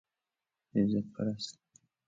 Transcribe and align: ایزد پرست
ایزد 0.73 1.05
پرست 1.17 1.59